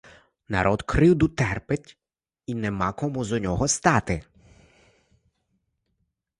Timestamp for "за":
3.25-3.39